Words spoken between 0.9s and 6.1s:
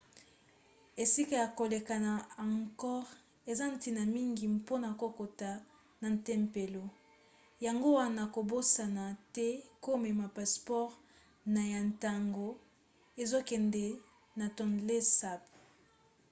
esika ya koleka na angkor eza ntina mingi mpona kokota na